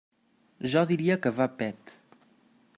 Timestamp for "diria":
0.93-1.19